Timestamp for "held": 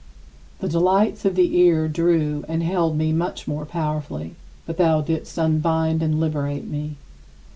2.63-2.97